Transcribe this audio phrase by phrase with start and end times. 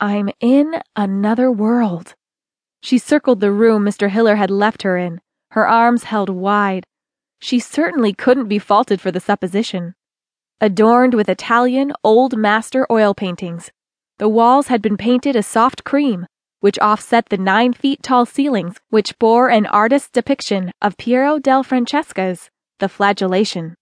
[0.00, 2.14] I'm in another world.
[2.80, 4.08] She circled the room Mr.
[4.08, 6.86] Hiller had left her in, her arms held wide.
[7.40, 9.94] She certainly couldn't be faulted for the supposition.
[10.60, 13.70] Adorned with Italian old master oil paintings,
[14.18, 16.26] the walls had been painted a soft cream,
[16.60, 21.62] which offset the nine feet tall ceilings which bore an artist's depiction of Piero del
[21.62, 23.74] Francesca's The Flagellation.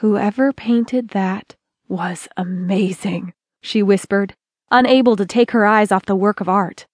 [0.00, 1.54] Whoever painted that
[1.88, 3.32] was amazing,
[3.62, 4.34] she whispered,
[4.74, 6.86] unable to take her eyes off the work of art.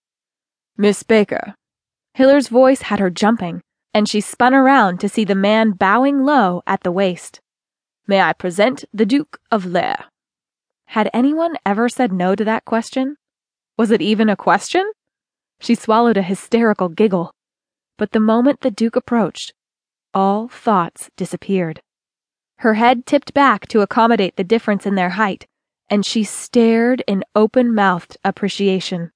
[0.76, 1.54] Miss Baker.
[2.12, 3.62] Hiller's voice had her jumping,
[3.94, 7.40] and she spun around to see the man bowing low at the waist.
[8.06, 10.04] May I present the Duke of Lehr?
[10.88, 13.16] Had anyone ever said no to that question?
[13.78, 14.84] Was it even a question?
[15.58, 17.32] She swallowed a hysterical giggle.
[17.96, 19.54] But the moment the Duke approached,
[20.12, 21.80] all thoughts disappeared.
[22.58, 25.46] Her head tipped back to accommodate the difference in their height,
[25.90, 29.10] and she stared in open mouthed appreciation.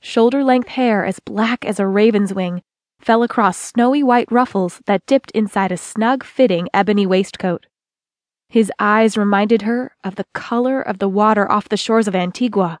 [0.00, 2.62] Shoulder length hair as black as a raven's wing
[2.98, 7.66] fell across snowy white ruffles that dipped inside a snug fitting ebony waistcoat.
[8.48, 12.80] His eyes reminded her of the color of the water off the shores of Antigua.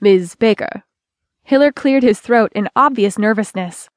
[0.00, 0.34] Ms.
[0.34, 0.84] Baker.
[1.42, 3.88] Hiller cleared his throat in obvious nervousness.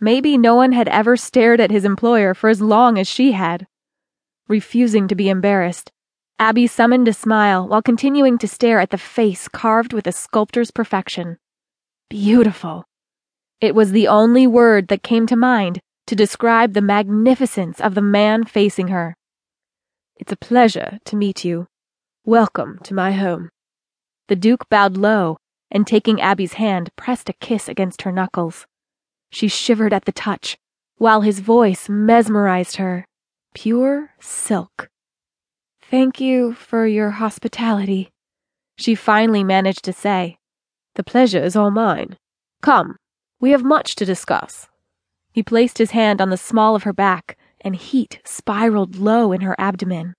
[0.00, 3.66] Maybe no one had ever stared at his employer for as long as she had.
[4.48, 5.92] Refusing to be embarrassed,
[6.42, 10.72] Abby summoned a smile while continuing to stare at the face carved with a sculptor's
[10.72, 11.38] perfection.
[12.10, 12.82] Beautiful.
[13.60, 18.02] It was the only word that came to mind to describe the magnificence of the
[18.02, 19.14] man facing her.
[20.16, 21.68] It's a pleasure to meet you.
[22.24, 23.48] Welcome to my home.
[24.26, 25.36] The Duke bowed low
[25.70, 28.66] and taking Abby's hand pressed a kiss against her knuckles.
[29.30, 30.58] She shivered at the touch,
[30.96, 33.06] while his voice mesmerized her.
[33.54, 34.88] Pure silk.
[35.92, 38.08] Thank you for your hospitality,
[38.78, 40.38] she finally managed to say.
[40.94, 42.16] The pleasure is all mine.
[42.62, 42.96] Come,
[43.40, 44.68] we have much to discuss.
[45.34, 49.42] He placed his hand on the small of her back, and heat spiraled low in
[49.42, 50.14] her abdomen.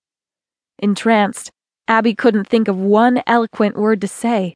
[0.78, 1.50] Entranced,
[1.88, 4.54] Abby couldn't think of one eloquent word to say.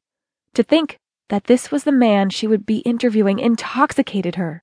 [0.54, 0.98] To think
[1.30, 4.62] that this was the man she would be interviewing intoxicated her.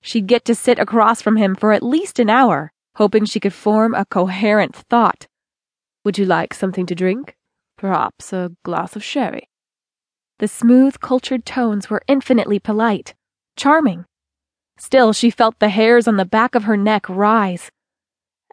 [0.00, 3.52] She'd get to sit across from him for at least an hour, hoping she could
[3.52, 5.26] form a coherent thought.
[6.04, 7.36] Would you like something to drink?
[7.78, 9.48] Perhaps a glass of sherry?
[10.38, 13.14] The smooth, cultured tones were infinitely polite
[13.56, 14.04] charming.
[14.76, 17.70] Still, she felt the hairs on the back of her neck rise.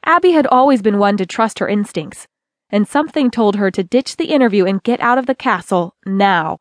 [0.06, 2.28] Abby had always been one to trust her instincts,
[2.70, 6.58] and something told her to ditch the interview and get out of the castle now.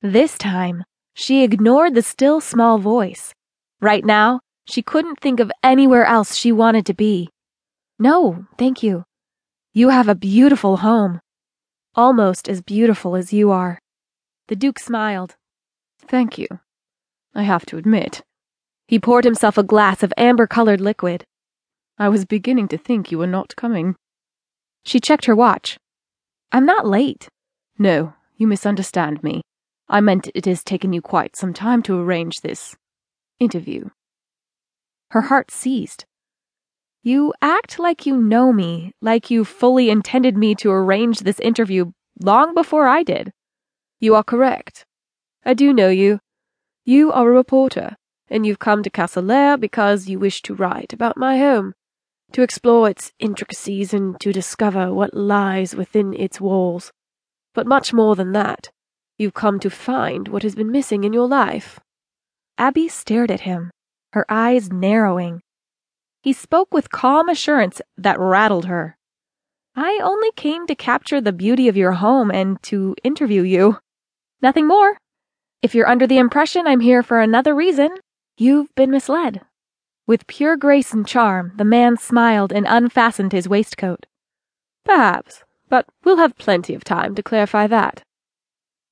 [0.00, 3.34] This time, she ignored the still small voice.
[3.80, 7.28] Right now, she couldn't think of anywhere else she wanted to be.
[7.98, 9.04] No, thank you.
[9.74, 11.22] You have a beautiful home.
[11.94, 13.78] Almost as beautiful as you are.
[14.48, 15.36] The Duke smiled.
[15.98, 16.46] Thank you.
[17.34, 18.22] I have to admit.
[18.86, 21.24] He poured himself a glass of amber colored liquid.
[21.98, 23.96] I was beginning to think you were not coming.
[24.84, 25.78] She checked her watch.
[26.50, 27.28] I'm not late.
[27.78, 29.40] No, you misunderstand me.
[29.88, 32.76] I meant it has taken you quite some time to arrange this
[33.40, 33.88] interview.
[35.12, 36.04] Her heart seized.
[37.04, 41.90] You act like you know me, like you fully intended me to arrange this interview
[42.20, 43.32] long before I did.
[43.98, 44.86] You are correct.
[45.44, 46.20] I do know you.
[46.84, 47.96] You are a reporter,
[48.28, 51.74] and you've come to Castle Lehr because you wish to write about my home,
[52.32, 56.92] to explore its intricacies and to discover what lies within its walls.
[57.52, 58.70] But much more than that,
[59.18, 61.80] you've come to find what has been missing in your life.
[62.58, 63.72] Abby stared at him,
[64.12, 65.42] her eyes narrowing.
[66.22, 68.96] He spoke with calm assurance that rattled her.
[69.74, 73.78] I only came to capture the beauty of your home and to interview you.
[74.40, 74.98] Nothing more.
[75.62, 77.96] If you're under the impression I'm here for another reason,
[78.36, 79.40] you've been misled.
[80.06, 84.06] With pure grace and charm, the man smiled and unfastened his waistcoat.
[84.84, 88.02] Perhaps, but we'll have plenty of time to clarify that.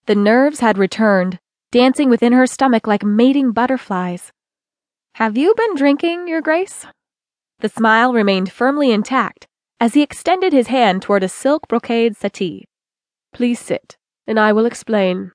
[0.07, 1.39] The nerves had returned,
[1.71, 4.33] dancing within her stomach like mating butterflies.
[5.15, 6.87] Have you been drinking, Your Grace?
[7.61, 9.47] The smile remained firmly intact
[9.79, 12.67] as he extended his hand toward a silk brocade settee.
[13.33, 13.97] Please sit,
[14.27, 15.33] and I will explain.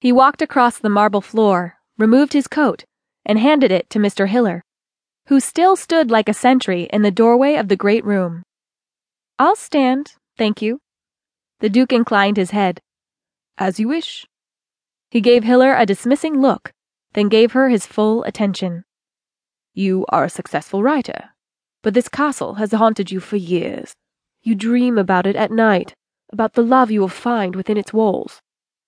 [0.00, 2.84] He walked across the marble floor, removed his coat,
[3.26, 4.28] and handed it to Mr.
[4.28, 4.62] Hiller,
[5.26, 8.44] who still stood like a sentry in the doorway of the great room.
[9.38, 10.80] I'll stand, thank you.
[11.60, 12.80] The Duke inclined his head.
[13.56, 14.26] As you wish.
[15.10, 16.72] He gave Hiller a dismissing look,
[17.14, 18.84] then gave her his full attention.
[19.74, 21.30] You are a successful writer,
[21.82, 23.94] but this castle has haunted you for years.
[24.42, 25.94] You dream about it at night,
[26.32, 28.40] about the love you will find within its walls.